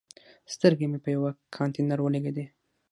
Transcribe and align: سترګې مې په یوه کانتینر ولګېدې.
سترګې 0.53 0.85
مې 0.91 0.99
په 1.03 1.09
یوه 1.15 1.29
کانتینر 1.55 1.99
ولګېدې. 2.01 2.45